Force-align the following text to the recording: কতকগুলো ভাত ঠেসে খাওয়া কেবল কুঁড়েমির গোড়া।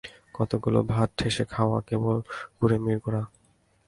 কতকগুলো 0.33 0.79
ভাত 0.83 1.09
ঠেসে 1.17 1.43
খাওয়া 1.45 1.79
কেবল 1.81 2.17
কুঁড়েমির 2.57 2.97
গোড়া। 2.97 3.23